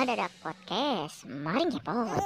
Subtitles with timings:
[0.00, 1.28] Ngadadak Podcast.
[1.28, 2.24] Mari ngepot.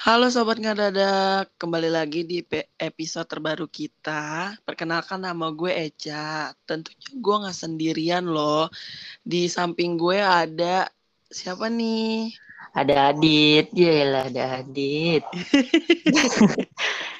[0.00, 2.40] Halo sobat ngadadak, kembali lagi di
[2.80, 4.56] episode terbaru kita.
[4.64, 6.48] Perkenalkan nama gue Eca.
[6.64, 8.72] Tentunya gue nggak sendirian loh.
[9.20, 10.88] Di samping gue ada
[11.28, 12.32] siapa nih?
[12.72, 15.28] Ada Adit, yelah ada Adit.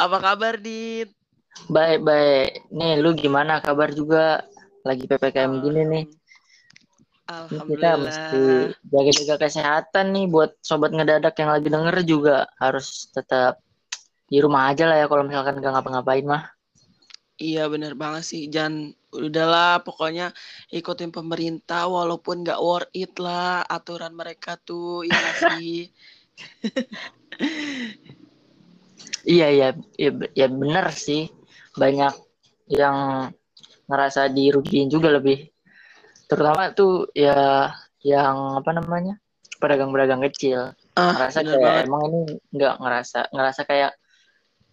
[0.00, 1.12] Apa kabar Dit?
[1.68, 2.72] Baik-baik.
[2.72, 4.40] Nih lu gimana kabar juga?
[4.80, 6.04] Lagi PPKM gini nih.
[7.28, 8.80] Ini kita mesti Alhamdulillah.
[8.80, 13.60] jaga-jaga kesehatan nih buat sobat ngedadak yang lagi denger juga harus tetap
[14.24, 16.48] di rumah aja lah ya kalau misalkan gak ngapa-ngapain mah.
[17.36, 18.42] Iya bener banget sih.
[18.48, 20.32] Jangan udahlah pokoknya
[20.72, 25.92] ikutin pemerintah walaupun nggak worth it lah aturan mereka tuh ya nggak sih.
[29.30, 31.30] Iya iya ya, ya bener sih.
[31.78, 32.14] Banyak
[32.66, 33.30] yang
[33.86, 35.46] ngerasa dirugiin juga lebih.
[36.26, 37.70] Terutama tuh ya
[38.02, 39.14] yang apa namanya?
[39.60, 40.72] pedagang-pedagang kecil.
[40.96, 41.84] Ah, ngerasa kayak banget.
[41.84, 42.20] emang ini
[42.56, 43.92] nggak ngerasa ngerasa kayak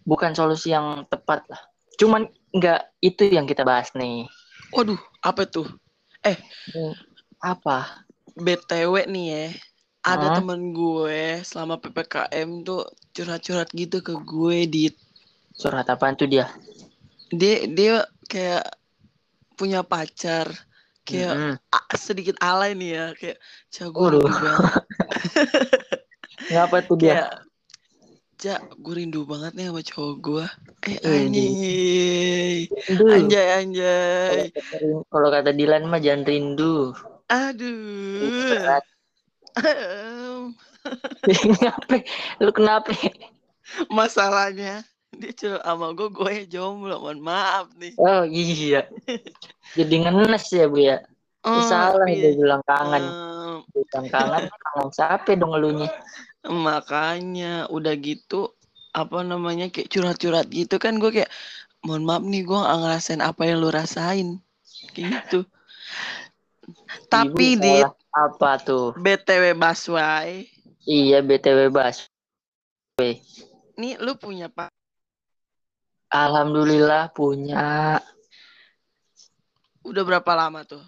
[0.08, 1.60] bukan solusi yang tepat lah
[2.00, 2.24] cuman
[2.56, 4.24] nggak itu yang kita bahas nih
[4.68, 5.64] Waduh, apa tuh?
[6.28, 6.92] Ini
[7.40, 8.04] apa
[8.36, 9.44] BTW nih ya,
[10.02, 10.36] ada Hah?
[10.40, 14.84] temen gue selama PPKM tuh curhat-curhat gitu ke gue di
[15.58, 16.46] surat apaan tuh dia?
[17.34, 18.64] Dia dia kayak
[19.58, 20.48] punya pacar.
[21.02, 21.54] Kayak Mm-mm.
[21.72, 23.38] a- sedikit alay nih ya kayak
[24.38, 24.82] banget.
[26.52, 27.12] Ngapa tuh dia?
[27.12, 27.30] Kayak
[28.38, 30.44] cak gue rindu banget nih sama cowok gue.
[30.86, 31.42] Eh rindu
[33.10, 33.48] anjay.
[33.58, 33.66] anjay
[34.28, 36.94] Kalau kata Rin- kalau kata Dilan mah jangan rindu.
[37.28, 38.30] Aduh.
[38.46, 38.84] Berat.
[41.42, 41.94] kenapa?
[42.40, 42.92] Lu kenapa?
[43.92, 44.84] Masalahnya
[45.18, 47.92] dia cuma sama gue gue jomblo mohon maaf nih.
[47.98, 48.86] Oh iya.
[49.74, 51.02] Jadi ngenes ya bu ya?
[51.42, 52.30] Oh, salah iya.
[52.30, 53.04] dia bilang kangen.
[53.04, 55.90] Em, bilang kangen kangen siapa dong elunya?
[56.46, 58.52] Makanya udah gitu
[58.94, 61.30] apa namanya kayak curhat-curhat gitu kan gue kayak
[61.84, 64.28] mohon maaf nih gue gak ngerasain apa yang lu rasain.
[64.94, 65.40] Kayak gitu.
[67.08, 70.48] Tapi Ibu di salah apa tuh btw Baswai
[70.88, 72.08] iya btw bas
[73.78, 74.72] nih lu punya pak
[76.08, 78.00] Alhamdulillah punya
[79.84, 80.80] udah berapa lama tuh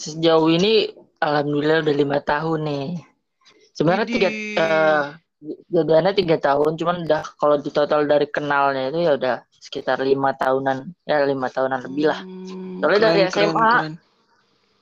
[0.00, 2.88] sejauh ini alhamdulillah udah lima tahun nih.
[3.76, 4.56] Sebenarnya tiga Widih.
[4.56, 5.04] eh,
[5.68, 10.32] jadiannya tiga tahun, cuman udah kalau di total dari kenalnya itu ya udah sekitar lima
[10.36, 12.20] tahunan, ya lima tahunan lebih lah.
[12.24, 13.44] Hmm, Soalnya dari SMA.
[13.52, 13.94] Widih, keren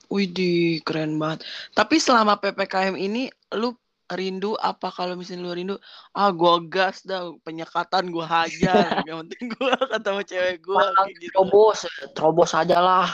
[0.08, 1.44] banget.
[1.76, 3.76] Tapi selama PPKM ini, lu
[4.08, 5.76] rindu apa kalau misalnya lu rindu,
[6.16, 9.04] ah gua gas dah, penyekatan gua hajar.
[9.08, 11.32] Yang penting gua ketemu cewek gua Malang kayak gitu.
[11.36, 11.78] Terobos,
[12.16, 13.08] terobos aja lah.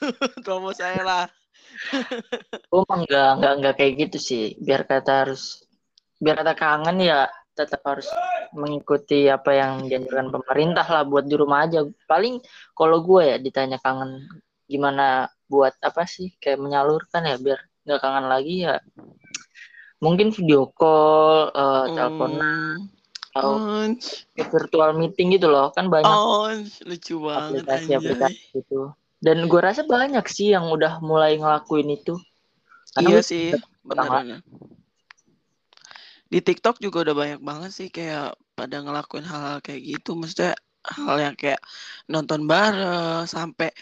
[0.44, 1.24] Promo saya lah.
[2.70, 4.44] Gue mah nggak nggak nggak kayak gitu sih.
[4.58, 5.62] Biar kata harus,
[6.18, 8.06] biar kata kangen ya tetap harus
[8.54, 11.82] mengikuti apa yang dianjurkan pemerintah lah buat di rumah aja.
[12.06, 12.38] Paling
[12.74, 14.26] kalau gue ya ditanya kangen
[14.70, 18.76] gimana buat apa sih kayak menyalurkan ya biar nggak kangen lagi ya.
[19.98, 22.96] Mungkin video call, eh, teleponan, Hmm.
[23.34, 25.74] atau Ons, virtual meeting gitu loh.
[25.74, 28.94] Kan banyak ons, lucu banget aplikasi-aplikasi gitu.
[29.18, 32.14] Dan gue rasa banyak sih yang udah mulai ngelakuin itu.
[32.94, 33.50] Karena Iya sih,
[33.82, 34.42] benar-benar.
[36.28, 40.12] Di TikTok juga udah banyak banget sih kayak pada ngelakuin hal-hal kayak gitu.
[40.14, 40.54] Maksudnya
[40.86, 41.58] hal yang kayak
[42.06, 43.72] nonton bareng sampai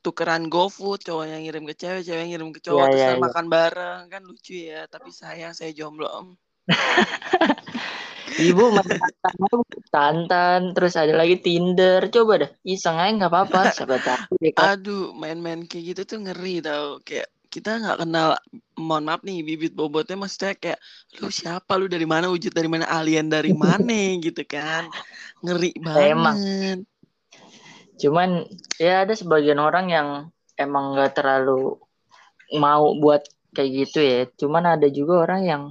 [0.00, 3.08] tukeran GoFood, cowok yang ngirim ke cewek, cewek yang ngirim ke cowok, Iya, terus iya,
[3.08, 3.24] ntar iya.
[3.28, 4.80] makan bareng kan lucu ya.
[4.88, 6.28] Tapi sayang saya jomblo om.
[8.32, 8.80] Ibu
[9.92, 12.08] tantan, terus ada lagi Tinder.
[12.08, 13.60] Coba dah, iseng aja nggak apa-apa.
[13.76, 14.80] Siapa tahu ya kan.
[14.80, 16.96] Aduh, main-main kayak gitu tuh ngeri tau.
[17.04, 18.40] Kayak kita nggak kenal,
[18.80, 20.80] mohon maaf nih, bibit bobotnya maksudnya kayak
[21.20, 24.88] lu siapa, lu dari mana, wujud dari mana, alien dari mana gitu kan.
[25.44, 26.40] Ngeri Emang.
[28.00, 28.46] Cuman
[28.80, 30.08] ya ada sebagian orang yang
[30.56, 31.80] emang nggak terlalu
[32.56, 34.20] mau buat kayak gitu ya.
[34.36, 35.62] Cuman ada juga orang yang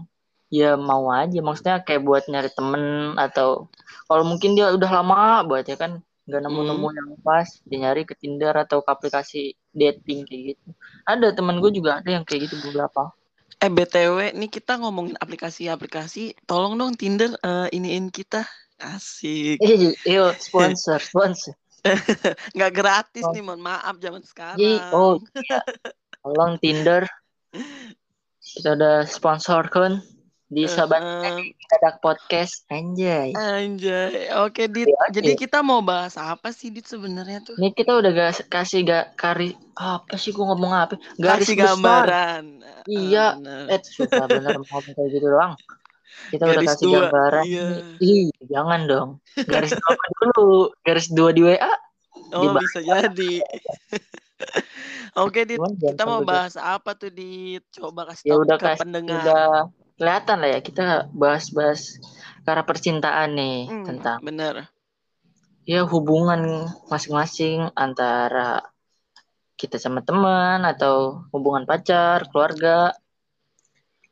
[0.52, 1.40] ya mau aja.
[1.40, 3.72] Maksudnya kayak buat nyari temen atau
[4.06, 6.98] kalau mungkin dia udah lama buat ya kan nggak nemu-nemu Hmm.
[6.98, 10.68] yang pas, dia nyari ke Tinder atau ke aplikasi dating kayak gitu.
[11.04, 13.12] Ada temen gue juga ada yang kayak gitu beberapa.
[13.62, 18.46] Eh BTW nih kita ngomongin aplikasi-aplikasi, tolong dong Tinder eh, iniin kita.
[18.82, 19.62] Asik.
[20.10, 21.54] Yo sponsor, sponsor.
[22.56, 23.32] Nggak gratis Oh.
[23.32, 24.58] nih, mohon maaf zaman sekarang.
[24.58, 25.60] Ji, oh iya.
[26.20, 27.04] Tolong Tinder.
[28.40, 30.02] Kita udah sponsor kan.
[30.46, 31.00] di sobat
[31.72, 33.32] dadak podcast anjay.
[33.32, 34.28] anjay.
[34.36, 34.84] Oke, Dit.
[34.84, 37.56] Iya, Jadi kita mau bahas apa sih, Dit sebenarnya tuh?
[37.56, 41.00] Ini kita udah gak kasih gak kari apa sih gua ngomong apa?
[41.16, 41.68] Garis Kasih besar.
[41.72, 42.44] gambaran.
[42.84, 43.64] Iya, bener.
[43.72, 45.56] Eh, suka bener mau ngomong kayak gitu doang.
[46.30, 47.44] Kita udah Garis kasih dua, gambaran.
[47.46, 47.68] iya.
[48.00, 49.10] Ih, jangan dong.
[49.44, 50.52] Garis dua apa dulu.
[50.82, 51.74] Garis dua di WA.
[52.32, 52.62] Oh, dibahas.
[52.64, 53.34] bisa jadi.
[55.18, 55.60] Oke, Dit.
[55.60, 57.64] Cuman Kita mau bahas apa tuh, Dit?
[57.70, 59.20] Coba kasih Ya tahu udah ke kasih pendengar.
[59.22, 59.46] udah
[59.96, 60.82] kelihatan lah ya kita
[61.12, 61.82] bahas-bahas
[62.42, 64.66] karena percintaan nih Hmm, tentang bener.
[65.62, 66.42] ya hubungan
[66.90, 68.66] masing-masing antara
[69.54, 72.98] kita sama teman atau hubungan pacar, keluarga.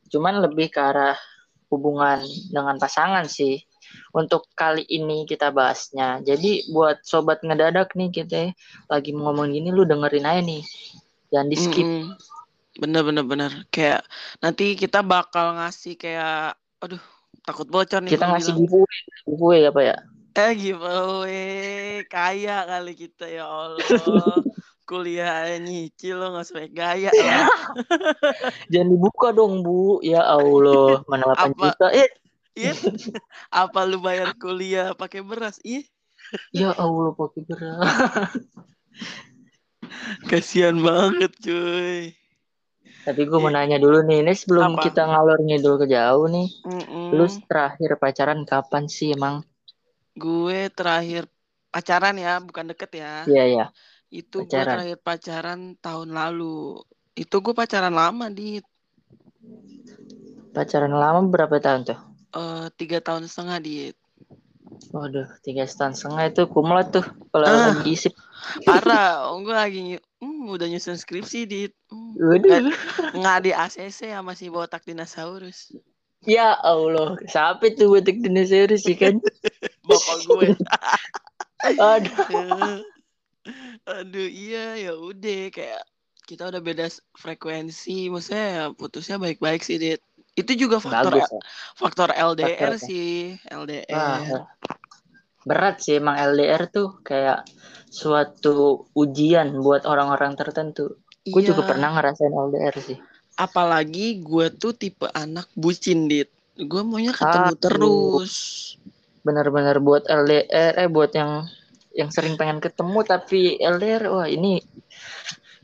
[0.07, 1.18] Cuman lebih ke arah
[1.69, 3.62] hubungan dengan pasangan sih.
[4.13, 6.21] Untuk kali ini kita bahasnya.
[6.21, 8.54] Jadi buat sobat ngedadak nih kita
[8.86, 10.63] lagi ngomong gini lu dengerin aja nih.
[11.33, 11.86] Jangan di skip.
[11.86, 12.13] Mm-mm.
[12.77, 13.51] Bener bener bener.
[13.74, 14.06] Kayak
[14.42, 17.01] nanti kita bakal ngasih kayak, aduh,
[17.42, 18.13] takut bocor nih.
[18.13, 19.98] Kita ngasih giveaway, giveaway apa ya?
[20.38, 23.81] Eh giveaway kaya kali kita ya Allah.
[24.89, 27.45] Kuliah nyicil lo nggak sampai gaya lah.
[28.74, 30.01] Jangan dibuka dong, Bu.
[30.01, 31.69] Ya Allah, mana 8 Apa?
[31.77, 31.88] juta?
[31.94, 32.09] Eh,
[32.59, 32.74] Iya.
[33.63, 35.63] Apa lu bayar kuliah pakai beras?
[35.63, 35.88] Ih,
[36.51, 37.88] ya Allah pakai berat.
[40.30, 42.12] kasihan banget cuy.
[43.07, 44.91] Tapi gue mau nanya dulu nih, ini sebelum Apa?
[44.91, 47.15] kita ngalor ngidul ke jauh nih, Mm-mm.
[47.15, 49.41] lu terakhir pacaran kapan sih emang?
[50.19, 51.25] Gue terakhir
[51.71, 53.24] pacaran ya, bukan deket ya.
[53.25, 53.65] Iya ya,
[54.10, 56.82] Itu gue terakhir pacaran tahun lalu.
[57.14, 58.58] Itu gue pacaran lama di
[60.54, 62.00] pacaran lama berapa tahun tuh?
[62.40, 63.74] eh, tiga tahun setengah di
[64.90, 67.70] Waduh, tiga setahun setengah itu kumlot tuh kalau Ah.
[67.70, 68.14] lagi isip.
[68.66, 69.80] Parah, gue lagi
[70.22, 72.14] hmm, udah nyusun skripsi di hmm,
[73.14, 75.70] nggak di ACC sama si botak dinosaurus.
[76.26, 79.22] Ya Allah, siapa tuh batik dinosaurus sih kan?
[79.88, 80.50] Bapak gue.
[81.92, 82.82] Aduh.
[83.89, 85.81] Aduh iya ya udah kayak
[86.30, 86.86] kita udah beda
[87.18, 89.97] frekuensi, maksudnya ya putusnya baik-baik sih, Dit.
[90.38, 91.25] Itu juga faktor Bagus.
[91.25, 91.41] ya.
[91.74, 94.45] faktor LDR Faktor sih, LDR.
[95.41, 97.50] berat sih emang LDR tuh kayak
[97.89, 101.01] suatu ujian buat orang-orang tertentu.
[101.25, 101.69] Gue juga Iya.
[101.74, 102.97] pernah ngerasain LDR sih.
[103.33, 106.30] Apalagi gue tuh tipe anak bucin, Dit.
[106.59, 107.57] Gue maunya ketemu Aduh.
[107.57, 108.33] terus.
[109.25, 111.50] Benar-benar buat LDR, eh buat yang
[111.95, 114.62] yang sering pengen ketemu tapi LDR, wah ini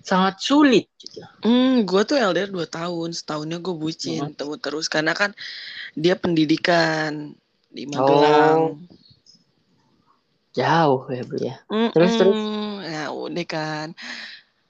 [0.01, 0.89] sangat sulit.
[0.97, 1.21] Gitu.
[1.45, 4.29] Hmm, gue tuh LDR 2 tahun, setahunnya gue bucin, Hmm.
[4.33, 5.33] ketemu terus karena kan
[5.93, 7.33] dia pendidikan
[7.69, 8.85] di Magelang.
[10.55, 11.55] Jauh ya bu ya.
[11.91, 12.39] Terus, terus?
[12.39, 12.79] Mm-mm.
[12.87, 13.87] Ya udah kan.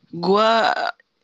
[0.09, 0.73] Gua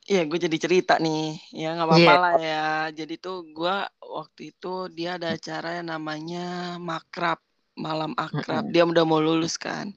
[0.06, 1.42] ya gue jadi cerita nih.
[1.50, 2.22] Ya nggak apa-apa Iya.
[2.22, 2.68] lah ya.
[2.94, 7.42] Jadi tuh gua waktu itu dia ada acara yang namanya Makrab,
[7.82, 8.70] malam akrab.
[8.70, 9.90] Dia udah mau lulus kan.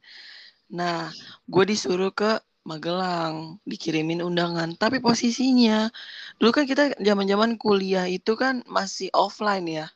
[0.72, 1.12] Nah,
[1.44, 4.72] gue disuruh ke Magelang, dikirimin undangan.
[4.81, 5.92] Tapi posisinya
[6.40, 9.86] dulu kan kita zaman-zaman kuliah itu kan masih offline ya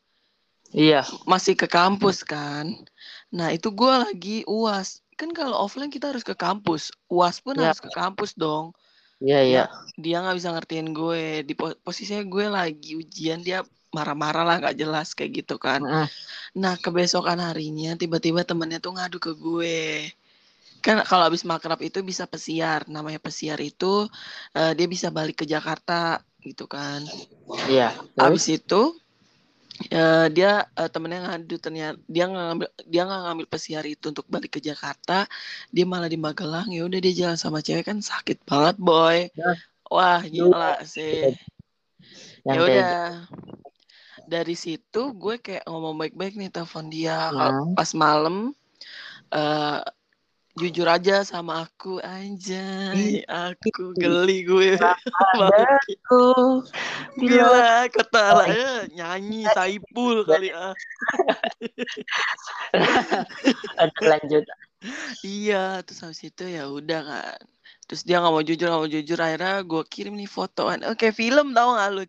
[0.77, 2.77] Iya, masih ke kampus kan.
[3.33, 5.01] Nah, itu gua lagi UAS.
[5.17, 6.93] Kan kalau offline kita harus ke kampus.
[7.09, 7.73] UAS pun Ya.
[7.73, 8.77] harus ke kampus dong.
[9.19, 9.65] iya, iya.
[9.97, 11.43] Dia nggak bisa ngertiin gue.
[11.43, 15.81] Di po- posisinya gue lagi ujian, dia marah-marah lah nggak jelas kayak gitu kan.
[15.81, 16.07] Mm-mm.
[16.57, 20.13] Nah, kebesokan harinya tiba-tiba temennya tuh ngadu ke gue.
[20.85, 22.85] Kan kalau habis makrab itu bisa pesiar.
[22.87, 24.07] Namanya pesiar itu
[24.53, 27.03] eh, dia bisa balik ke Jakarta gitu kan.
[27.67, 27.97] Iya.
[28.15, 28.25] Terus?
[28.29, 28.83] Abis itu
[29.89, 34.27] eh, dia eh, temennya ngadu ternyata dia nggak ngambil dia nggak ngambil pesiar itu untuk
[34.29, 35.25] balik ke Jakarta,
[35.73, 36.69] dia malah di Magelang.
[36.71, 39.33] Ya udah dia jalan sama cewek kan sakit banget boy.
[39.33, 39.57] Ya.
[39.89, 41.33] Wah gila sih.
[42.47, 43.27] Ya udah
[44.29, 47.73] dari situ gue kayak ngomong baik-baik nih telepon dia Hmm.
[47.73, 48.53] pas malam
[49.33, 49.81] eh
[50.59, 54.77] jujur aja sama aku anjay aku geli gue
[56.09, 56.63] Aku
[57.19, 60.73] Gila, kata lah ya, nyanyi Saipul kali ah.
[64.11, 64.45] lanjut.
[65.27, 67.39] Iya, terus habis itu ya udah kan.
[67.91, 69.19] Terus dia nggak mau jujur, nggak mau jujur.
[69.19, 70.87] Akhirnya gue kirim nih fotoan.
[70.87, 72.03] Oke, film tau gak lu?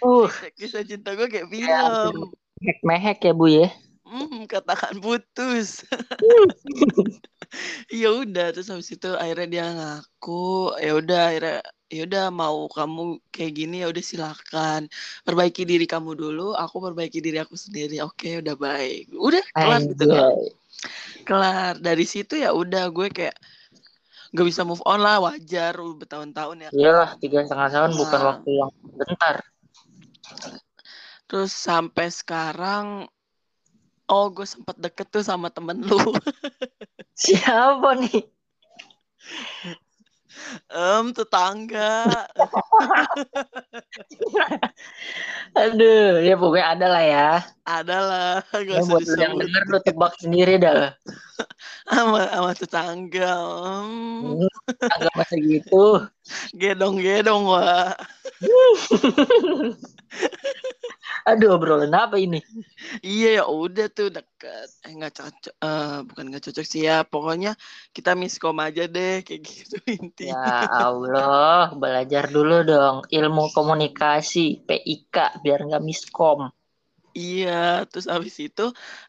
[0.00, 2.32] Uh, Kisah, cinta gue kayak Ya, film.
[2.80, 3.68] mehek ya bu ya.
[4.02, 5.84] Hmm, katakan putus.
[7.92, 10.72] ya udah, terus habis itu akhirnya dia ngaku.
[10.80, 11.58] Ya udah, akhirnya
[11.92, 14.88] ya udah mau kamu kayak gini ya udah silakan
[15.28, 20.08] perbaiki diri kamu dulu aku perbaiki diri aku sendiri oke udah baik udah kelar gitu.
[20.08, 20.48] Anjay.
[21.28, 23.36] kelar dari situ ya udah gue kayak
[24.32, 28.26] nggak bisa move on lah wajar udah bertahun-tahun ya Iyalah tiga setengah tahun bukan Nah.
[28.32, 29.36] waktu yang bentar.
[31.26, 33.08] Terus sampai sekarang
[34.12, 35.96] oh gue sempet deket tuh sama temen lu.
[37.22, 38.28] Siapa nih?
[40.72, 42.24] Em tetangga.
[45.60, 47.30] Aduh, ya pokoknya ada lah ya.
[47.62, 50.96] Ada lah, Ya, usah buat lu yang denger lu tebak sendiri dah.
[51.92, 53.34] Sama, sama tetangga.
[53.84, 54.46] Hmm,
[54.94, 56.06] Agak masa gitu.
[56.54, 57.92] gedong-gedong wah.
[61.28, 62.42] Aduh, obrolan apa ini?
[63.02, 64.68] Iya ya udah tuh deket.
[64.86, 65.54] Eh nggak cocok.
[65.62, 67.06] eh bukan nggak cocok sih ya.
[67.06, 67.50] Pokoknya
[67.96, 70.34] kita miskom aja deh kayak gitu intinya.
[70.34, 76.50] Ya Allah, belajar dulu dong ilmu komunikasi PIK biar nggak miskom.
[77.12, 78.62] Iya, terus abis itu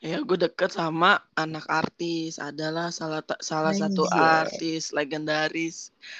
[0.03, 1.07] ya gue deket sama
[1.39, 2.35] anak artis.
[2.47, 4.51] Adalah salah salah satu Anjay.
[4.51, 5.75] artis legendaris.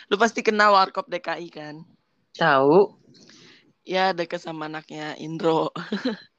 [0.10, 1.76] Lu pasti kenal Warkop DKI kan?
[2.38, 3.03] Tahu?
[3.84, 5.72] Ya deket sama anaknya Indro.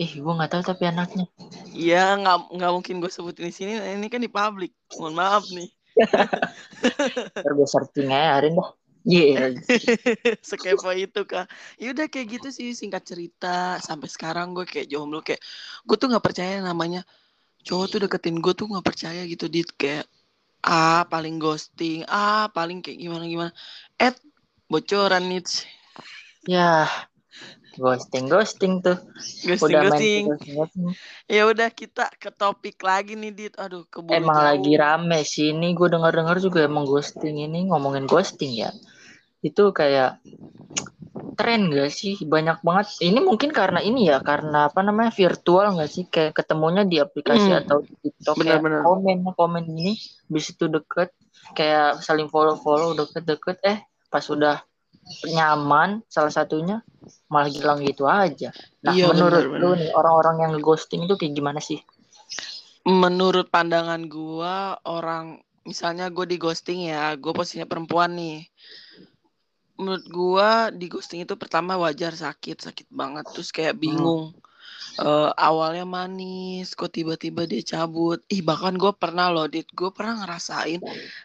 [0.00, 1.26] Ih, gua nggak tahu tapi anaknya.
[1.74, 3.72] Iya nggak nggak mungkin gue sebutin di sini.
[3.76, 4.72] Ini kan di publik.
[4.96, 5.68] Mohon maaf nih.
[7.58, 8.70] Gue searching aja hari dah.
[9.04, 9.58] Iya.
[10.48, 11.50] Sekepo itu kak.
[11.76, 13.76] Ya udah kayak gitu sih singkat cerita.
[13.82, 15.42] Sampai sekarang gue kayak jomblo kayak
[15.84, 17.02] gue tuh nggak percaya namanya
[17.66, 20.08] cowok tuh deketin gue tuh nggak percaya gitu dit kayak
[20.64, 23.52] ah paling ghosting ah paling kayak gimana gimana.
[24.00, 24.14] Eh
[24.70, 25.42] bocoran nih
[26.48, 26.88] Ya,
[27.76, 28.96] ghosting ghosting tuh.
[29.44, 30.24] ghosting Udah ghosting.
[30.28, 30.86] ghosting.
[31.28, 33.54] Ya udah kita ke topik lagi nih dit.
[33.60, 34.46] Aduh keburu Emang jauh.
[34.48, 38.72] lagi rame sih ini gue dengar dengar juga emang ghosting ini ngomongin ghosting ya.
[39.40, 40.20] Itu kayak
[41.36, 42.86] tren gak sih banyak banget.
[43.00, 47.48] Ini mungkin karena ini ya karena apa namanya virtual gak sih kayak ketemunya di aplikasi
[47.48, 47.60] Hmm.
[47.64, 48.80] atau di TikTok kayak Benar-benar.
[48.84, 49.92] komen komen gini
[50.28, 51.12] bis itu deket
[51.56, 53.78] kayak saling follow follow deket deket eh
[54.12, 54.60] pas udah
[55.26, 56.82] nyaman salah satunya
[57.30, 58.50] malah hilang gitu aja.
[58.82, 59.62] Nah Iya, menurut benar-benar.
[59.62, 61.80] lu nih orang-orang yang ghosting itu kayak gimana sih?
[62.88, 65.36] menurut pandangan gua orang
[65.68, 68.48] misalnya gue di ghosting ya gue posisinya perempuan nih
[69.76, 74.32] menurut gua di ghosting itu pertama wajar sakit sakit banget terus kayak bingung
[75.00, 78.20] Eh, awalnya manis kok tiba-tiba dia cabut.
[78.28, 79.64] Ih bahkan gue pernah loh dit.
[79.72, 80.76] Gue pernah ngerasain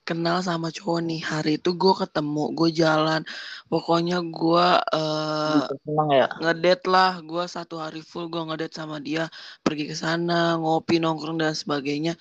[0.08, 1.20] kenal sama cowok nih.
[1.20, 3.22] Hari itu gue ketemu gue jalan.
[3.68, 6.28] Pokoknya gue eh Gitu, seneng ya?
[6.40, 7.20] ngedate lah.
[7.20, 9.28] Gue satu hari full gue ngedate sama dia.
[9.60, 12.16] Pergi ke sana ngopi nongkrong dan sebagainya.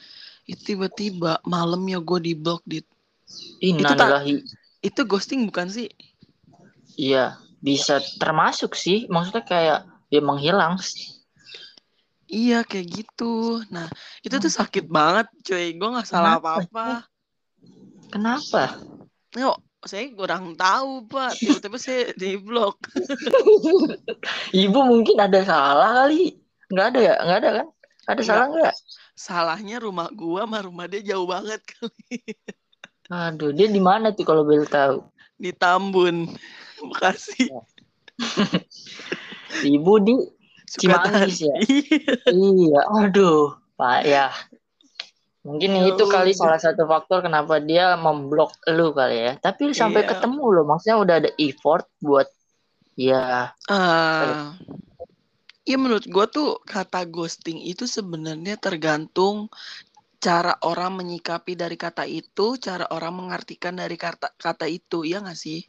[0.50, 4.42] Itu tiba-tiba malamnya gue di blok dit tak- Innalillahi.
[4.82, 5.86] itu ghosting bukan sih?
[6.98, 9.06] Iya, bisa termasuk sih.
[9.06, 9.80] Maksudnya kayak
[10.10, 10.82] dia menghilang.
[12.28, 13.88] Iya kayak gitu nah
[14.24, 17.04] itu tuh sakit banget cuy gue nggak salah apa-apa
[18.14, 18.78] Kenapa?
[19.34, 22.78] Yo, saya kurang tahu pak tiba-tiba saya di blok
[24.54, 26.38] Ibu mungkin ada salah kali.
[26.70, 27.14] Nggak ada ya?
[27.18, 27.66] Nggak ada kan?
[28.06, 28.28] Ada Nggak.
[28.28, 28.74] salah nggak?
[29.14, 32.18] salahnya rumah gua sama rumah dia jauh banget kali
[33.10, 35.06] Aduh, dia di mana tuh kalau boleh tahu?
[35.34, 36.30] di Tambun
[36.78, 37.50] Bekasi
[39.74, 40.14] Ibu di
[40.80, 41.56] Cimanggis ya?
[42.30, 44.26] iya, aduh, Pak ya.
[45.44, 49.32] Mungkin Ya itu kali salah satu faktor kenapa dia memblok lu kali ya.
[49.38, 50.10] Tapi sampai Iya.
[50.16, 52.26] ketemu loh, maksudnya udah ada effort buat
[52.96, 54.56] ya Ah,
[55.64, 59.48] Iya menurut gue tuh kata ghosting itu sebenarnya tergantung
[60.20, 65.36] cara orang menyikapi dari kata itu, cara orang mengartikan dari kata kata itu, ya nggak
[65.36, 65.60] sih?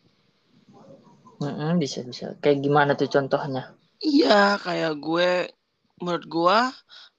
[1.39, 2.35] mm-mm, bisa bisa.
[2.43, 3.75] Kayak gimana tuh contohnya?
[4.03, 5.29] Iya, kayak gue,
[6.03, 6.57] menurut gue,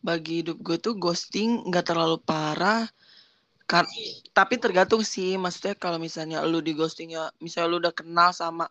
[0.07, 2.85] bagi hidup gue tuh ghosting nggak terlalu parah,
[3.71, 3.85] kan?
[4.37, 8.65] Tapi tergantung sih, maksudnya kalau misalnya lu di ghosting ya, misalnya lu udah kenal sama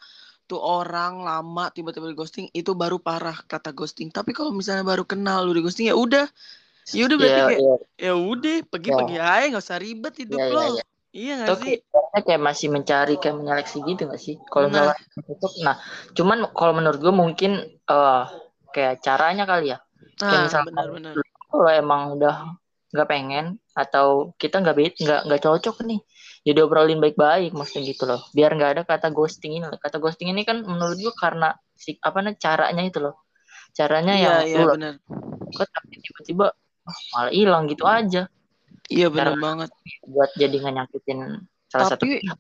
[0.50, 4.10] tuh orang lama tiba-tiba di ghosting itu baru parah kata ghosting.
[4.14, 6.26] Tapi kalau misalnya baru kenal lu di ghosting ya udah,
[6.94, 10.54] ya udah berarti Iya, kayak iya, ya udah pergi-pergi aja nggak usah ribet hidup iya,
[10.56, 10.62] lo.
[10.62, 10.84] iya, iya.
[11.16, 11.80] Iya Itu sih?
[11.80, 14.36] kayak, kayak masih mencari kayak menyeleksi gitu gak sih?
[14.52, 14.92] Kalau Nah.
[14.92, 14.96] misalnya
[15.26, 15.76] tutup, nah,
[16.18, 17.52] cuman kalau menurut gue mungkin
[17.88, 18.24] eh
[18.76, 19.78] kayak caranya kali ya.
[20.20, 21.14] Kayak Nah, misalkan benar-benar.
[21.52, 22.36] kalau emang udah
[22.96, 23.46] nggak pengen
[23.76, 24.08] atau
[24.40, 26.00] kita nggak nggak nggak cocok nih
[26.48, 30.48] jadi obrolin baik-baik maksudnya gitu loh biar nggak ada kata ghosting ini kata ghosting ini
[30.48, 33.16] kan menurut gua karena si apa nih caranya itu loh
[33.76, 34.94] caranya Iya, yang iya lu benar.
[35.44, 36.46] lakukan tapi tiba-tiba
[36.88, 38.22] ah, malah hilang gitu aja
[38.90, 39.70] Iya benar banget.
[40.06, 41.20] buat jadi nggak nyakitin
[41.70, 42.40] salah satu Tapi- pihak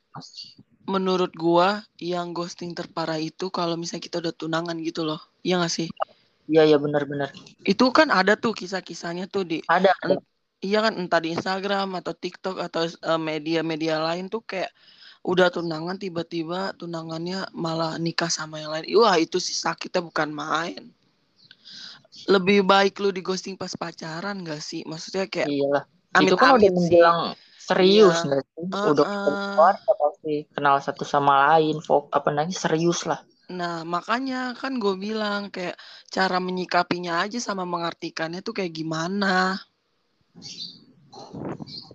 [0.85, 5.17] Menurut gua yang ghosting terparah itu kalau misalnya kita udah tunangan gitu loh.
[5.41, 5.89] Iya nggak sih?
[6.45, 7.33] iya iya benar-benar
[7.65, 10.21] Itu kan ada tuh kisah-kisahnya tuh di ada ada
[10.61, 14.69] iya kan entah di Instagram atau TikTok atau eh, media-media lain tuh kayak
[15.25, 18.85] udah tunangan tiba-tiba tunangannya malah nikah sama yang lain.
[18.93, 20.93] Wah, itu sih sakitnya bukan main.
[22.31, 24.81] lebih baik lu di ghosting pas pacaran gak sih?
[24.87, 25.83] Maksudnya kayak Iyalah.
[26.15, 27.19] Amit itu kan udah menjelang
[27.59, 28.29] serius sih?
[28.31, 28.93] Uh-uh.
[28.93, 29.05] Udah
[29.53, 33.19] keluarga pasti kenal satu sama lain, fok apa namanya serius lah.
[33.45, 35.77] Nah, makanya kan gue bilang kayak
[36.09, 39.61] cara menyikapinya aja sama mengartikannya tuh kayak gimana.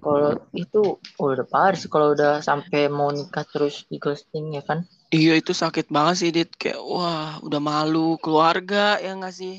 [0.00, 4.62] Kalau itu oh, udah parah sih kalau udah sampai mau nikah terus di ghosting ya
[4.64, 4.86] kan.
[5.10, 9.58] Iya itu sakit banget sih Dit kayak wah udah malu keluarga ya nggak sih?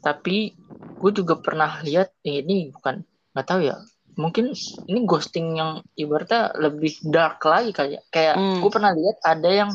[0.00, 0.56] Tapi
[0.98, 3.76] gue juga pernah lihat eh, ini bukan nggak tahu ya.
[4.12, 4.52] Mungkin
[4.86, 8.02] ini ghosting yang ibaratnya lebih dark lagi kali ya.
[8.08, 8.60] Kayak Hmm.
[8.60, 9.70] gue pernah lihat ada yang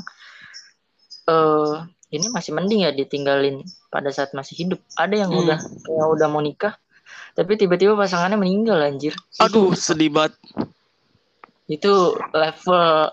[1.28, 1.74] eh
[2.08, 3.60] ini masih mending ya ditinggalin
[3.90, 4.80] pada saat masih hidup.
[4.96, 5.42] Ada yang Hmm.
[5.44, 6.78] udah kayak udah mau nikah
[7.34, 9.14] tapi tiba-tiba pasangannya meninggal anjir.
[9.38, 10.34] Aduh Itu, sedih banget.
[11.68, 11.94] itu
[12.32, 13.12] level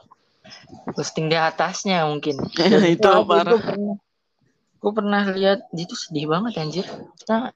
[0.95, 2.39] ghosting di atasnya mungkin.
[2.95, 3.59] itu Gue parah.
[3.59, 3.97] pernah,
[4.79, 6.87] gue pernah lihat itu sedih banget anjir.
[7.27, 7.51] Nah,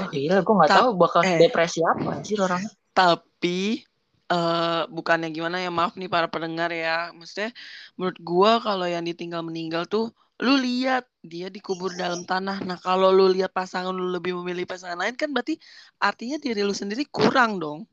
[0.00, 1.38] oh gila gue nggak Ta- tahu bakal eh.
[1.38, 2.62] depresi apa anjir orang.
[2.94, 3.84] Tapi
[4.24, 7.12] eh bukannya gimana ya maaf nih para pendengar ya.
[7.12, 7.52] Maksudnya
[7.98, 10.10] menurut gua kalau yang ditinggal meninggal tuh
[10.42, 12.58] lu lihat dia dikubur dalam tanah.
[12.66, 15.60] Nah, kalau lu lihat pasangan lu lebih memilih pasangan lain kan berarti
[16.02, 17.86] artinya diri lu sendiri kurang dong.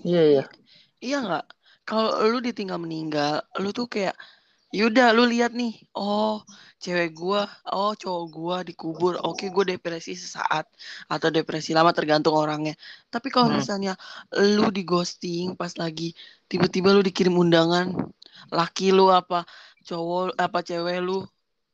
[0.00, 0.44] Iya iya.
[1.00, 1.46] Iya nggak?
[1.84, 4.16] Kalau lu ditinggal meninggal, lu tuh kayak
[4.78, 6.42] yaudah lu lihat nih, oh
[6.82, 7.40] cewek gua,
[7.74, 10.64] oh cowok gua dikubur, oke gue depresi sesaat
[11.12, 12.74] atau depresi lama tergantung orangnya.
[13.12, 13.58] Tapi kalau Hmm.
[13.60, 13.92] misalnya
[14.34, 16.14] lu di ghosting pas lagi
[16.50, 17.86] tiba-tiba lu dikirim undangan,
[18.54, 19.42] laki lu apa
[19.88, 21.26] cowok apa cewek lu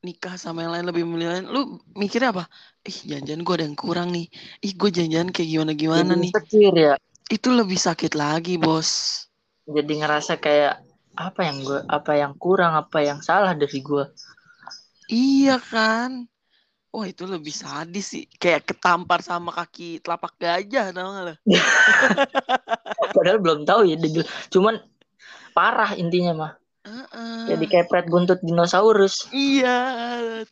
[0.06, 1.60] nikah sama yang lain lebih memilih lain, lu
[1.98, 2.44] mikirnya apa?
[2.86, 4.26] Ih jangan-jangan gue ada yang kurang nih.
[4.62, 6.32] Ih gue jangan-jangan kayak gimana gimana nih.
[6.78, 6.94] ya.
[7.26, 8.90] Itu lebih sakit lagi bos.
[9.66, 10.85] Jadi ngerasa kayak
[11.16, 14.04] apa yang gue apa yang kurang apa yang salah dari gue.
[15.08, 16.28] Iya kan?
[16.92, 18.24] Wah itu lebih sadis sih.
[18.36, 21.34] Kayak ketampar sama kaki telapak gajah tau gak lo?
[23.16, 23.96] Padahal belum tahu ya.
[24.52, 24.80] Cuman
[25.56, 26.52] parah intinya mah.
[26.86, 27.56] Heeh.
[27.56, 29.26] Jadi kepret buntut dinosaurus.
[29.34, 29.78] Iya,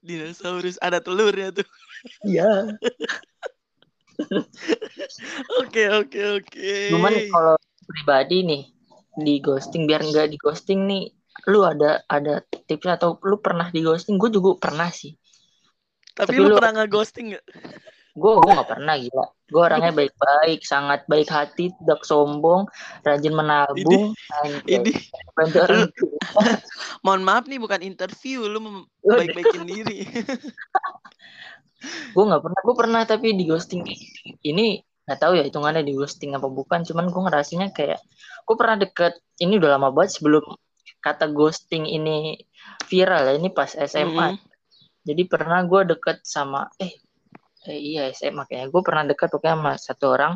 [0.02, 1.68] dinosaurus ada telurnya tuh.
[2.24, 2.76] Iya.
[5.58, 6.74] Oke oke oke.
[6.94, 8.62] Cuman kalau pribadi nih
[9.18, 11.10] di ghosting biar nggak di ghosting nih,
[11.50, 14.18] lu ada ada tips atau lu pernah di ghosting?
[14.18, 15.14] Gue juga pernah sih.
[16.14, 17.46] Tapi, tapi lu lu- pernah nge-ghosting gak?
[18.14, 19.26] Gue gue nggak pernah gila.
[19.50, 22.70] Gue orangnya baik-baik, sangat baik hati, tidak sombong,
[23.02, 24.14] rajin menabung.
[24.70, 24.90] Ini
[25.98, 26.22] tua.
[27.04, 29.18] mohon maaf nih bukan interview, lu mem- Udah.
[29.18, 30.06] baik-baikin diri.
[32.14, 33.84] gue nggak pernah gue pernah tapi di ghosting
[34.46, 38.00] ini nggak tahu ya hitungannya di ghosting apa bukan cuman gue ngerasanya kayak
[38.44, 40.44] gue pernah deket ini udah lama banget sebelum
[41.04, 42.40] kata ghosting ini
[42.88, 44.40] viral ya ini pas SMA Mm-mm.
[45.04, 46.96] jadi pernah gue deket sama eh,
[47.64, 48.68] eh iya SMA kayaknya.
[48.68, 50.32] Gue pernah deket pokoknya sama satu orang.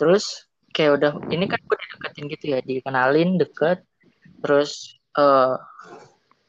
[0.00, 3.84] Terus kayak udah ini kan gue dideketin gitu ya dikenalin deket.
[4.40, 5.54] Terus eh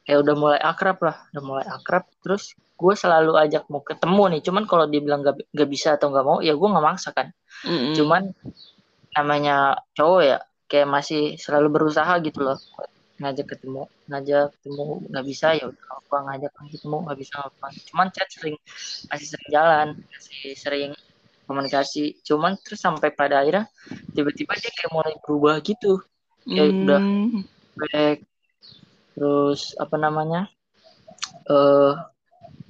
[0.04, 2.04] kayak udah mulai akrab lah udah mulai akrab.
[2.24, 4.42] Terus gue selalu ajak mau ketemu nih.
[4.44, 7.32] Cuman kalau dia bilang gak, gak bisa atau gak mau ya gue nggak maksa kan.
[7.64, 7.96] Mm-mm.
[7.96, 8.36] cuman
[9.16, 10.38] namanya cowok ya
[10.68, 12.60] kayak masih selalu berusaha gitu loh.
[13.22, 18.08] Ngajak ketemu ngajak ketemu nggak bisa ya udah apa ngajak ketemu nggak bisa apa cuman
[18.12, 18.58] chat sering
[19.08, 20.92] masih sering jalan masih sering
[21.46, 22.18] komunikasi.
[22.26, 23.70] Cuman terus sampai pada akhirnya
[24.12, 26.02] tiba-tiba dia kayak mulai berubah gitu.
[26.44, 27.48] Kayak udah Mm.
[29.14, 30.50] Terus apa namanya
[31.50, 31.94] eh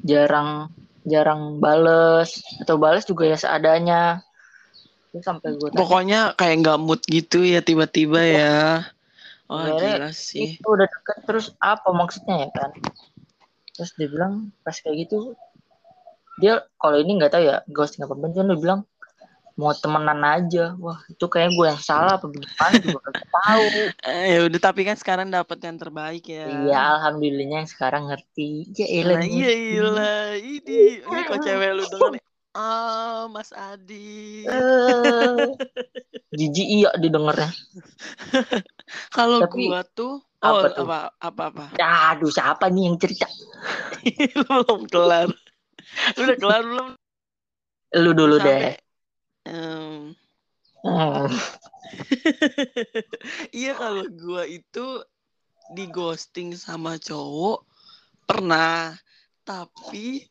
[0.03, 0.71] jarang
[1.03, 4.23] jarang bales atau bales juga ya seadanya
[5.12, 8.58] terus sampai gue Pokoknya kayak nggak mood gitu ya tiba-tiba ya.
[9.45, 10.58] Wah Sebenarnya gila sih.
[10.58, 12.71] itu udah deket terus apa maksudnya ya kan
[13.73, 15.36] terus dia bilang pas kayak gitu
[16.41, 18.82] dia kalau ini nggak tahu ya ghosting apa cuman dia bilang
[19.60, 23.63] mau temenan aja wah itu kayak gue yang salah apa bagaimana juga nggak tahu
[24.08, 26.44] Eh, ya udah tapi kan sekarang dapat yang terbaik ya.
[26.52, 28.42] iya alhamdulillahnya yang sekarang ngerti
[28.80, 29.82] ya elah Nah, iya iya
[30.50, 30.72] ini
[31.12, 32.24] ini kok cewek lu denger nih.
[32.56, 33.96] Ah, Mas Adi.
[34.54, 35.46] Eh,
[36.38, 37.50] jijik iya didengarnya
[39.16, 40.13] Kalau gua tuh
[40.44, 40.88] oh apa tuh?
[40.89, 41.66] apa apa apa.
[41.84, 43.46] aduh siapa nih yang cerita lu
[44.50, 45.30] belum kelar.
[46.18, 46.89] Lu udah kelar belum?
[48.02, 48.76] lu dulu Sampai, deh
[49.43, 50.15] Hmm.
[53.56, 55.03] iya kalau gua itu
[55.71, 57.63] di ghosting sama cowok
[58.27, 58.95] pernah.
[59.43, 60.23] Tapi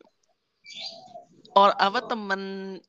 [1.53, 2.41] or apa temen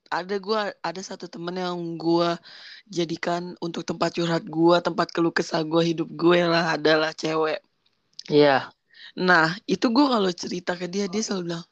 [0.08, 2.40] ada gua ada satu temen yang gua
[2.88, 7.60] jadikan untuk tempat curhat gua tempat keluh kesah gua hidup gue lah adalah cewek.
[8.32, 8.72] Iya.
[9.20, 11.64] Nah itu gua kalau cerita ke dia dia selalu bilang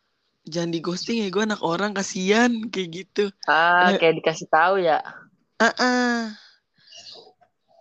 [0.46, 4.98] jangan di ghosting ya gue anak orang kasihan kayak gitu Ah, kayak dikasih tahu ya.
[5.62, 6.34] Ah,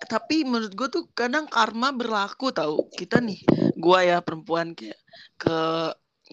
[0.06, 3.40] tapi menurut gue tuh kadang karma berlaku tau kita nih
[3.80, 5.00] gua ya perempuan kayak
[5.40, 5.58] ke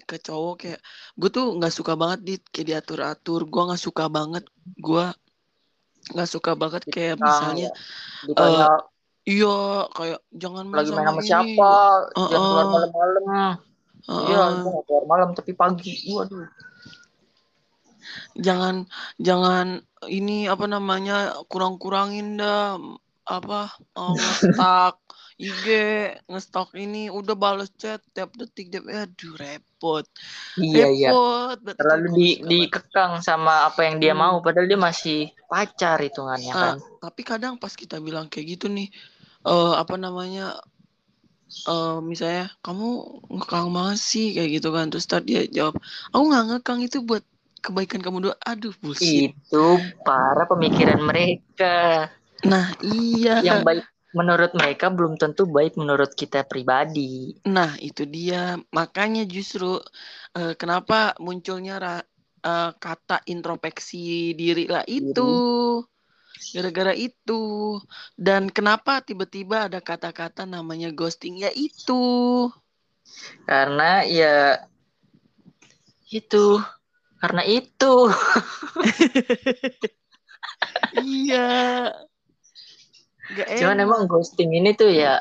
[0.02, 0.80] ke cowok kayak
[1.14, 4.42] gue tuh nggak suka banget di kayak diatur atur gue nggak suka banget
[4.82, 5.14] gua
[6.10, 7.70] nggak suka banget kayak misalnya
[8.26, 8.66] Ditanya
[9.28, 11.28] iya kayak jangan main lagi main sama sama ini.
[11.28, 11.72] siapa,
[12.16, 12.28] Uh-uh.
[12.32, 13.54] jangan keluar malam-malam.
[14.08, 16.08] Iya, keluar malam tapi pagi.
[16.08, 16.48] Waduh.
[18.34, 18.88] jangan
[19.20, 22.80] jangan ini apa namanya kurang-kurangin dah
[23.28, 24.96] apa oh, ngestak
[25.38, 25.66] IG
[26.24, 30.02] ngestok ini udah bales chat tiap detik tiap aduh repot
[30.56, 31.08] Iya, iya.
[31.12, 31.76] repot banget.
[31.78, 34.24] Terlalu di, dikekang sama apa yang dia Hmm.
[34.24, 36.76] mau padahal dia masih pacar hitungannya Ah, kan.
[36.98, 38.88] tapi kadang pas kita bilang kayak gitu nih
[39.44, 40.56] eh apa namanya
[41.68, 42.86] eh misalnya kamu
[43.36, 45.74] ngekang banget sih kayak gitu kan terus tadi dia jawab
[46.12, 47.24] aku nggak ngekang itu buat
[47.64, 49.64] kebaikan kamu doa aduh bullshit Itu
[50.06, 52.08] para pemikiran mereka.
[52.46, 53.84] nah iya Yang baik
[54.16, 57.36] menurut mereka belum tentu baik menurut kita pribadi.
[57.48, 58.56] Nah, itu dia.
[58.72, 59.78] Makanya justru
[60.38, 62.08] eh, kenapa munculnya ra-
[62.44, 65.20] eh, kata introspeksi diri lah itu.
[66.54, 67.76] Gara-gara itu.
[68.14, 72.48] Dan kenapa tiba-tiba ada kata-kata namanya ghosting ya itu.
[73.48, 74.62] Karena ya
[76.08, 76.56] itu
[77.18, 77.94] karena itu
[81.04, 81.50] iya.
[83.28, 83.84] Gak cuman enak.
[83.84, 85.20] emang ghosting ini tuh ya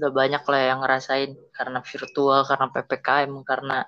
[0.00, 3.78] udah banyak lah yang ngerasain karena virtual karena ppkm karena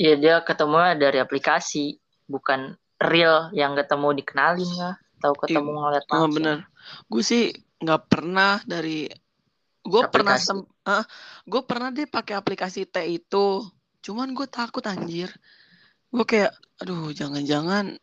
[0.00, 6.26] ya dia ketemu dari aplikasi bukan real yang ketemu dikenalin lah tahu ketemu ngeliat Oh,
[6.26, 6.58] langsung bener.
[7.10, 9.06] Gue sih nggak pernah dari
[9.88, 10.58] gue pernah sem
[11.48, 13.62] gue pernah deh pakai aplikasi T itu.
[14.02, 15.30] Cuman gue takut anjir.
[16.08, 17.98] Gue kayak aduh jangan-jangan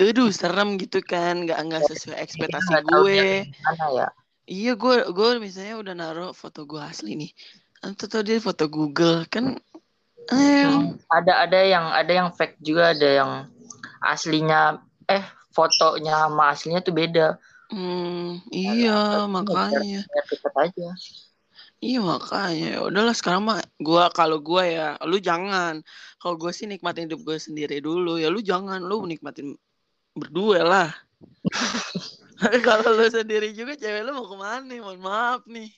[0.00, 3.46] aduh serem gitu kan nggak nggak sesuai ekspektasi nggak tahu gue.
[3.92, 4.08] ya
[4.42, 7.32] Iya gue gue misalnya udah naruh foto gue asli nih.
[7.82, 9.58] Atau tau dia foto Google kan
[10.30, 10.70] eh
[11.10, 13.30] ada ada yang ada yang fake juga ada yang
[14.02, 14.78] aslinya
[15.10, 17.36] eh fotonya sama aslinya tuh beda.
[17.72, 20.04] Hmm, iya makanya.
[20.60, 20.90] aja.
[21.80, 22.66] Iya makanya.
[22.76, 25.80] Ya udahlah sekarang mah gua kalau gua ya lu jangan.
[26.20, 28.20] Kalau gua sih nikmatin hidup gue sendiri dulu.
[28.20, 29.56] Ya lu jangan lu nikmatin
[30.12, 30.88] berdua lah.
[32.66, 34.64] Kalau lu sendiri juga cewek lu mau ke mana?
[34.66, 35.70] Nih mohon maaf nih.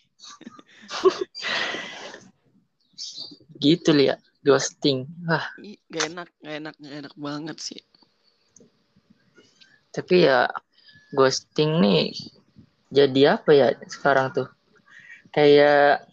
[3.61, 5.09] Gitu lihat ghosting.
[5.29, 5.45] Wah.
[5.93, 7.81] Gak enak gak enak gak enak banget sih
[9.95, 10.51] tapi ya
[11.15, 12.11] ghosting nih
[12.95, 14.49] jadi apa ya sekarang tuh?
[15.35, 16.07] Kayak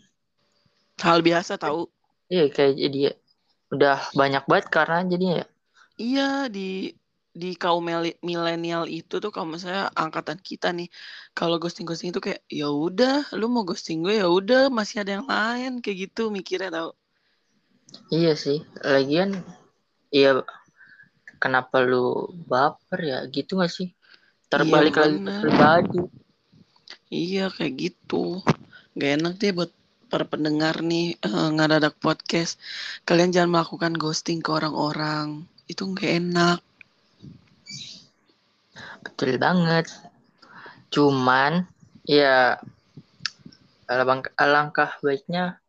[1.02, 1.86] hal biasa tahu.
[2.26, 3.00] Iya kayak jadi
[3.70, 5.48] udah banyak banget karena jadinya ya.
[6.02, 6.94] Iya di
[7.32, 7.88] di kaum
[8.20, 10.91] milenial itu tuh kalau misalnya angkatan kita nih
[11.32, 15.15] kalau ghosting ghosting itu kayak ya udah lu mau ghosting gue ya udah masih ada
[15.15, 16.91] yang lain kayak gitu mikirnya tau
[18.12, 19.48] iya sih lagian
[20.12, 20.44] iya
[21.41, 23.89] kenapa lu baper ya gitu gak sih
[24.47, 25.99] terbalik lagi ke pribadi
[27.12, 28.39] Iya kayak gitu.
[28.95, 29.71] Gak enak deh buat
[30.08, 32.56] para pendengar nih eh, ngadadak podcast.
[33.04, 35.43] Kalian jangan melakukan ghosting ke orang-orang.
[35.67, 36.60] Itu gak enak.
[39.01, 39.86] betul banget
[40.91, 41.65] cuman
[42.06, 42.58] ya
[43.86, 45.62] alangkah, alangkah baiknya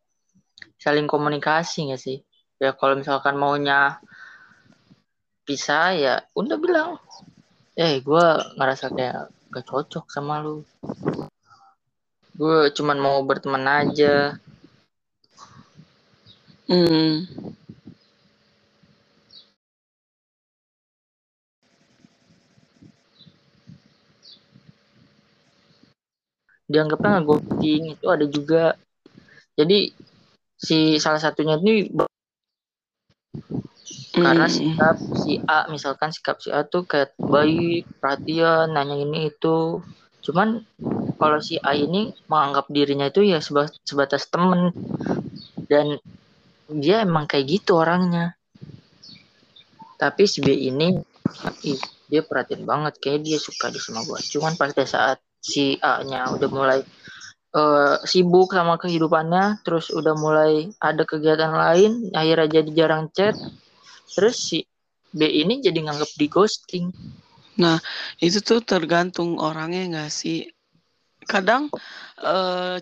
[0.80, 2.18] saling komunikasi gak sih
[2.60, 3.98] ya kalau misalkan maunya
[5.46, 6.90] pisah ya udah bilang.
[7.78, 8.26] Eh gue
[8.56, 10.62] ngerasa kayak gak cocok sama lu.
[12.32, 14.36] Gue cuman mau berteman aja.
[16.70, 17.28] Hmm.
[26.72, 28.64] dianggapnya nggak itu ada juga.
[29.52, 29.92] Jadi
[30.56, 31.92] si salah satunya ini
[34.12, 39.80] karena sikap si A misalkan sikap si A tuh kayak baik perhatian nanya ini itu.
[40.22, 40.60] Cuman
[41.16, 44.76] kalau si A ini menganggap dirinya itu ya seba- sebatas temen.
[45.66, 45.96] Dan
[46.68, 48.36] dia emang kayak gitu orangnya.
[49.96, 50.98] Tapi si B ini
[51.64, 52.98] ih, dia perhatian banget.
[53.00, 54.18] Kayak dia suka di sama gua.
[54.20, 56.80] Cuman pada saat si A nya udah mulai
[57.52, 63.36] eh, sibuk sama kehidupannya terus udah mulai ada kegiatan lain akhirnya jadi jarang chat
[64.12, 64.64] terus si
[65.12, 66.86] B ini jadi nganggap di ghosting
[68.16, 70.48] Itu tuh tergantung orangnya gak sih.
[71.28, 71.68] Kadang
[72.24, 72.78] eh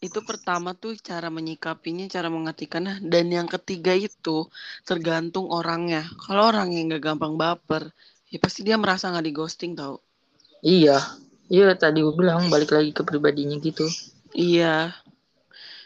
[0.00, 4.48] itu pertama tuh cara menyikapinya, cara mengartikannya, dan yang ketiga itu
[4.88, 6.08] tergantung orangnya.
[6.24, 7.92] Kalau orang yang nggak gampang baper,
[8.32, 10.00] ya pasti dia merasa nggak di ghosting tau.
[10.64, 10.98] Iya.
[11.52, 13.84] Iya tadi gue bilang balik lagi ke pribadinya gitu.
[14.32, 14.96] Iya.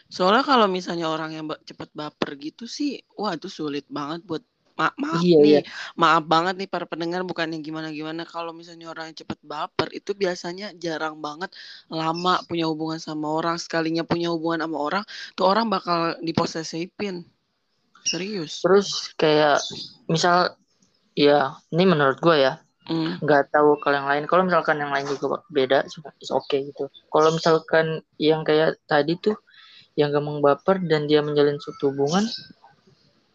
[0.07, 4.95] Soalnya kalau misalnya orang yang cepat baper gitu sih, wah itu sulit banget buat ma-
[4.99, 5.61] maaf Iya, nih, iya.
[5.95, 8.27] maaf banget nih para pendengar bukannya gimana-gimana.
[8.27, 11.51] Kalau misalnya orang yang cepat baper itu biasanya jarang banget
[11.87, 13.55] lama punya hubungan sama orang.
[13.55, 17.23] Sekalinya punya hubungan sama orang, tuh orang bakal diposesifin.
[18.05, 18.61] Serius.
[18.61, 19.63] Terus kayak
[20.05, 20.53] misal
[21.17, 23.17] ya ini menurut gue ya Hmm.
[23.17, 24.23] nggak tahu kalau yang lain.
[24.29, 25.89] Kalau misalkan yang lain juga beda,
[26.29, 26.85] oke gitu.
[27.09, 29.33] Kalau misalkan yang kayak tadi tuh
[29.97, 32.21] yang gampang baper dan dia menjalin suatu hubungan,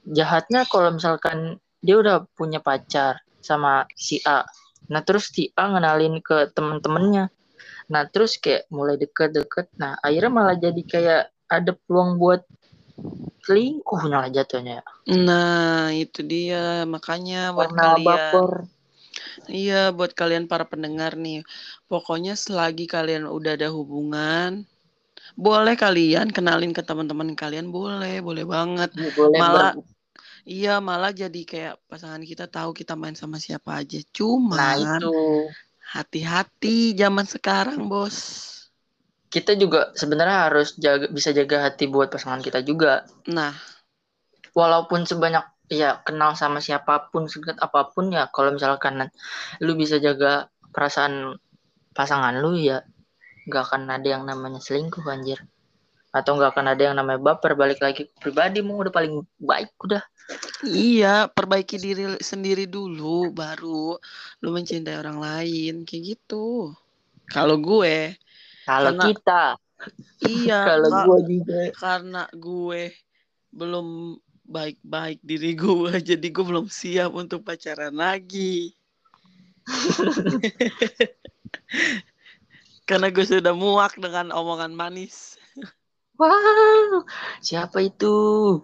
[0.06, 4.44] jahatnya kalau misalkan dia udah punya pacar sama si A.
[4.92, 7.32] Nah terus si A ngenalin ke temen-temennya.
[7.90, 9.72] Nah terus kayak mulai deket-deket.
[9.80, 12.46] Nah akhirnya malah jadi kayak ada peluang buat
[13.44, 14.84] selingkuh malah jatuhnya.
[15.10, 16.84] Nah, itu dia.
[16.86, 18.06] Makanya buat Karena kalian.
[18.06, 18.50] baper.
[19.50, 21.42] Iya, buat kalian para pendengar nih.
[21.90, 24.64] Pokoknya selagi kalian udah ada hubungan,
[25.36, 28.90] boleh kalian kenalin ke teman-teman kalian, boleh, boleh banget.
[28.94, 29.76] Ya, boleh Malah ber-
[30.48, 33.98] iya, malah jadi kayak pasangan kita tahu kita main sama siapa aja.
[34.56, 35.06] Nah Cuman itu
[35.94, 38.18] hati-hati zaman sekarang, Bos.
[39.30, 43.06] kita juga sebenarnya harus jaga bisa jaga hati buat pasangan kita juga.
[43.26, 43.54] Nah,
[44.60, 48.94] Walaupun sebanyak ya kenal sama siapa pun sedekat apa pun ya kalau misalkan
[49.64, 50.32] lu bisa jaga
[50.74, 51.14] perasaan
[51.98, 52.82] pasangan lu ya
[53.46, 55.40] nggak akan ada yang namanya selingkuh anjir.
[56.10, 60.02] Atau nggak akan ada yang namanya baper balik lagi pribadi mau udah paling baik udah.
[60.66, 63.98] Iya, perbaiki diri sendiri dulu baru
[64.42, 66.74] lu mencintai orang lain kayak gitu.
[67.30, 68.14] Kalau gue,
[68.66, 69.44] kalau Karena- kita.
[70.26, 71.60] Iya, kalau gua juga.
[71.78, 72.82] karena gue
[73.50, 73.86] belum
[74.50, 78.74] baik-baik diri gue jadi gue belum siap untuk pacaran lagi
[82.88, 85.36] karena gue sudah muak dengan omongan manis.
[86.20, 87.08] Wow
[87.40, 88.60] siapa itu?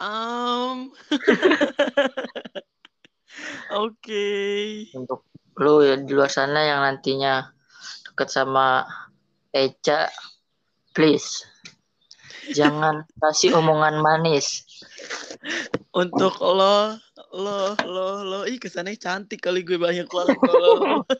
[0.00, 0.88] Um
[3.84, 4.28] oke.
[4.96, 5.28] Untuk
[5.60, 7.52] lu ya di luar sana yang nantinya
[8.08, 8.88] deket sama
[9.52, 10.08] Eca
[10.96, 11.44] please
[12.56, 14.64] jangan kasih omongan manis.
[15.92, 16.96] Untuk lo
[17.36, 18.40] lo lo lo.
[18.48, 20.36] Ih kesannya cantik kali gue banyak banget.
[20.40, 21.04] kalau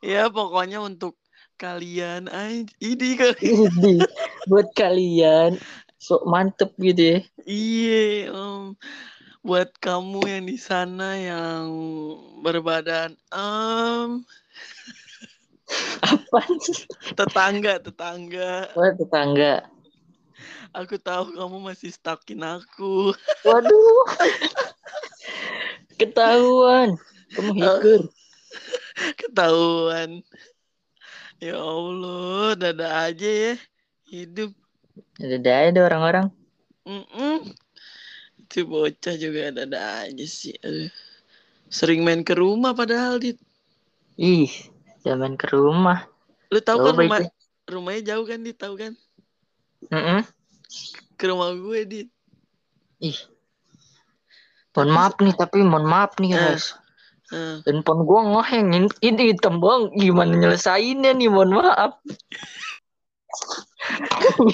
[0.00, 1.20] ya pokoknya untuk
[1.60, 2.32] kalian
[2.80, 3.68] ini kali.
[3.68, 4.00] Ini
[4.48, 5.60] buat kalian.
[6.00, 7.18] Sok mantep gitu ya.
[7.44, 8.72] Iya, em,
[9.44, 11.68] buat kamu yang di sana yang
[12.40, 14.24] berbadan em.
[16.02, 16.40] Apa?
[17.14, 19.68] Tetangga tetangga, Wah, tetangga.
[20.72, 23.12] Aku tahu kamu masih stalking aku.
[23.44, 24.06] waduh.
[26.00, 26.96] Ketahuan.
[27.36, 28.08] Kamu hikur
[29.16, 30.20] Ketahuan.
[31.40, 33.54] Ya Allah, dada aja ya
[34.06, 34.52] hidup.
[35.16, 35.36] ada
[35.70, 36.26] ada orang-orang
[36.84, 37.54] Mm-mm.
[38.36, 40.52] Itu bocah juga dada aja sih.
[40.60, 40.92] Aduh.
[41.70, 43.38] Sering main ke rumah padahal dit.
[44.16, 44.50] ih
[45.00, 46.04] zaman ke rumah
[46.50, 47.30] Lu tahu kan rumah itu.
[47.64, 48.92] rumahnya jauh kan dit, tahu kan?
[49.88, 50.20] Mm-mm.
[51.16, 52.08] Ke rumah gue dit.
[53.00, 53.16] ih
[54.70, 56.36] mohon maaf nih tapi mohon maaf nih Eh.
[56.36, 56.89] guys Eh.
[57.66, 61.30] Handphone gua ngeheng ini ini hitam bang gimana nyelesainnya nih?
[61.30, 61.92] Mohon maaf.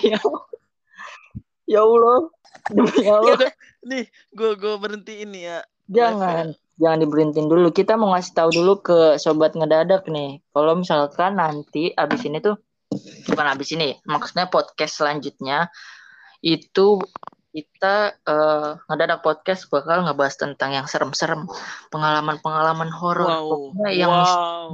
[0.04, 0.20] Ya
[1.66, 2.30] ya Allah.
[2.70, 3.50] Demi Ya Allah.
[3.86, 5.64] nih gue gue berhenti ini ya.
[5.88, 6.52] jangan.
[6.76, 7.72] Jangan diberhentiin dulu.
[7.72, 10.44] Kita mau ngasih tahu dulu ke sobat ngedadak nih.
[10.52, 12.60] Kalau misalkan nanti abis ini tuh
[13.26, 15.66] bukan abis ini maksudnya podcast selanjutnya
[16.44, 17.02] itu
[17.56, 21.48] kita eh, ngedadak podcast bakal ngebahas tentang yang serem-serem
[21.88, 23.24] pengalaman-pengalaman horor.
[23.24, 24.68] Wow, Pokoknya yang wow,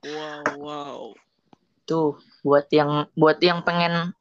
[0.00, 1.00] wow, wow.
[1.84, 4.16] tuh buat yang buat yang pengen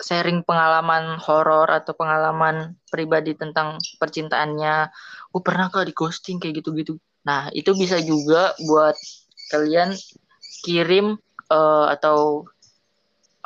[0.00, 4.88] sharing pengalaman horor atau pengalaman pribadi tentang percintaannya
[5.32, 6.40] gue pernah kok di ghosting?
[6.40, 6.96] kayak gitu-gitu.
[7.28, 8.96] Nah itu bisa juga buat
[9.52, 9.92] kalian
[10.64, 11.20] kirim
[11.52, 12.48] eh, atau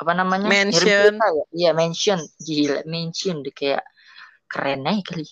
[0.01, 1.13] apa namanya Mention.
[1.21, 1.29] ya?
[1.53, 3.85] iya mention gila mention deh kayak
[4.49, 5.29] keren aja kali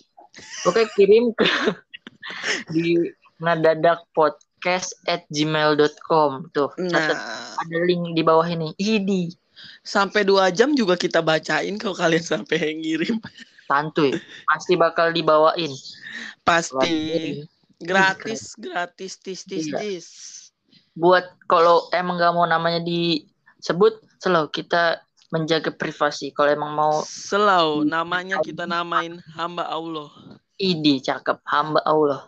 [0.69, 1.43] oke kirim ke
[2.73, 3.01] di
[3.41, 7.17] nadadak podcast at gmail.com tuh Nah,
[7.58, 8.75] ada link di bawah ini.
[8.75, 9.32] Idi,
[9.82, 13.17] sampai dua jam juga kita bacain kalau kalian sampai ngirim.
[13.71, 14.12] santuy.
[14.45, 15.71] Pasti bakal dibawain.
[16.43, 17.39] Pasti
[17.79, 19.79] gratis, gratis, tis, tis, Iya.
[19.79, 20.08] tis.
[20.93, 22.84] Buat kalau emang gak mau namanya
[23.59, 26.33] disebut, selalu kita menjaga privasi.
[26.33, 30.09] Kalau emang mau Selau, namanya kita namain hamba Allah.
[30.59, 32.27] ide cakep hamba Allah.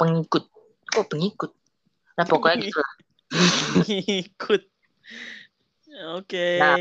[0.00, 0.48] Pengikut.
[0.96, 1.52] Oh, pengikut.
[2.16, 2.92] Nah, pokoknya gitu lah.
[4.24, 4.62] Ikut.
[6.16, 6.48] Oke.
[6.56, 6.76] Nah.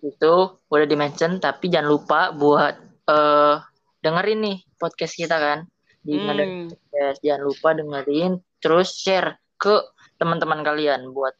[0.00, 0.34] Itu
[0.70, 2.74] udah di-mention tapi jangan lupa buat
[3.06, 3.56] eh
[4.00, 5.58] dengerin nih podcast kita kan.
[6.00, 7.18] Di Hmm, podcast.
[7.20, 9.76] Jangan lupa dengerin terus share ke
[10.16, 11.36] teman-teman kalian buat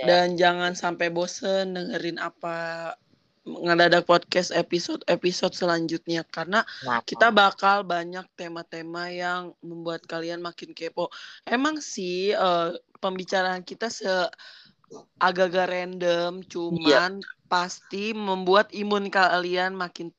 [0.00, 2.96] Dan jangan sampai bosen dengerin apa
[3.44, 11.08] ngadadak podcast episode-episode selanjutnya karena Nah, kita bakal banyak tema-tema yang membuat kalian makin kepo.
[11.48, 14.08] Emang sih eh, pembicaraan kita se
[15.22, 20.10] agak-agak random, cuman pasti membuat imun kalian makin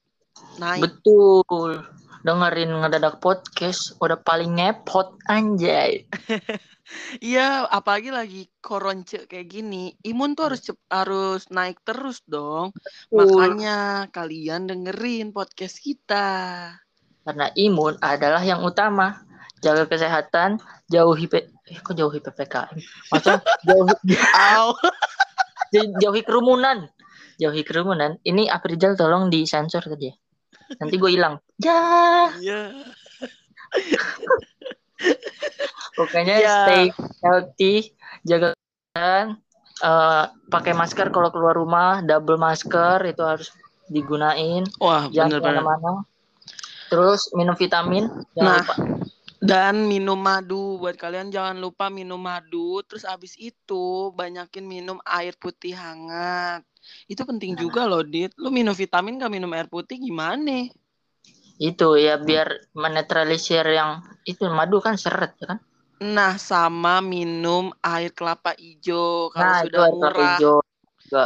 [0.58, 0.88] naik.
[0.88, 1.84] betul.
[2.22, 6.06] Dengerin ngedadak podcast udah paling ngepot anjay.
[7.20, 12.72] Iya, apalagi lagi koronce kayak gini, imun tuh harus cep- harus naik terus dong.
[13.12, 16.28] Makanya kalian dengerin podcast kita.
[17.22, 19.24] Karena imun adalah yang utama.
[19.62, 20.58] Jaga kesehatan,
[20.90, 21.38] jauhi P
[21.70, 22.82] eh, kok jauhi PPKM.
[23.14, 23.94] Maksudnya jauhi,
[24.34, 24.74] Au.
[26.02, 26.90] jauhi kerumunan.
[27.38, 28.18] Jauhi kerumunan.
[28.26, 30.16] Ini Aprijal tolong disensor tadi ya.
[30.82, 31.38] Nanti gue hilang.
[31.62, 32.34] Ya.
[32.42, 32.62] Iya.
[35.98, 36.56] Pokoknya Ya.
[36.66, 36.84] stay
[37.22, 39.26] healthy, jaga kesehatan,
[39.84, 43.52] eh, pakai masker kalau keluar rumah, double masker itu harus
[43.92, 45.92] digunain, Wah, jangan ke mana-mana.
[46.92, 48.76] Terus minum vitamin, jangan Nah, lupa.
[49.42, 52.86] Dan minum madu buat kalian jangan lupa minum madu.
[52.86, 56.62] Terus abis itu banyakin minum air putih hangat.
[57.10, 57.66] Itu penting Nah.
[57.66, 58.38] juga loh, Dit.
[58.38, 60.70] Lu minum vitamin gak minum air putih gimana?
[61.62, 65.60] Itu ya biar menetralisir yang itu madu kan seret ya kan.
[66.02, 70.18] Nah, sama minum air kelapa hijau kalau Nah, itu sudah kelapa murah.
[70.42, 70.58] hijau
[71.06, 71.26] juga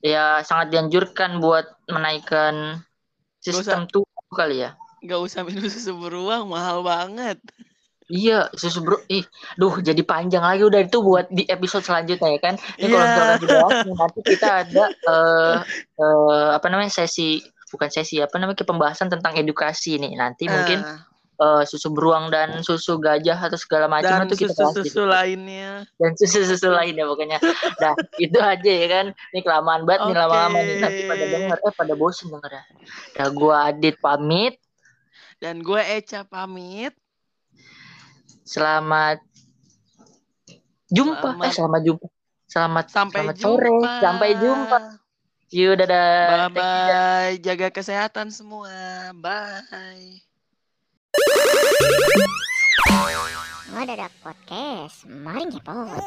[0.00, 2.80] ya sangat dianjurkan buat menaikkan
[3.44, 4.72] sistem tubuh kali ya.
[5.04, 7.36] Gak usah minum susu beruang, mahal banget.
[8.06, 9.02] Iya, susu bro.
[9.10, 9.26] Ih,
[9.58, 12.54] duh jadi panjang lagi udah itu buat di episode selanjutnya ya kan.
[12.78, 15.56] Ini kalau dibahas nih, nanti kita ada eh
[15.98, 20.14] eh, apa namanya sesi bukan sesi apa namanya kayak pembahasan tentang edukasi nih.
[20.14, 20.80] Nanti mungkin
[21.36, 25.02] Ah, eh, susu beruang dan susu gajah atau segala macam itu kita bahas di susu-susu
[25.04, 25.84] lainnya.
[25.96, 27.38] dan susu-susu lainnya pokoknya.
[27.76, 27.92] Nah,
[28.24, 29.06] itu aja ya kan.
[29.30, 30.22] Ini kelamaan banget nih Oke.
[30.22, 32.62] lama-lama nih nanti pada denger eh pada bosen denger ya.
[33.14, 34.56] Dah gua Adit pamit.
[35.36, 36.96] Dan gue Eca pamit.
[38.40, 39.20] Selamat
[40.88, 41.20] jumpa.
[41.20, 42.06] Selamat- Eh, selamat jumpa.
[42.46, 43.48] Selamat Sampai selamat jumpa.
[43.52, 43.76] sore.
[44.00, 44.78] Sampai jumpa.
[45.46, 46.50] See you dadah.
[46.50, 47.38] Bye-bye.
[47.38, 49.14] Jaga kesehatan semua.
[49.14, 50.18] Bye.
[53.70, 56.02] Ngadadak podcast, mari ngepot.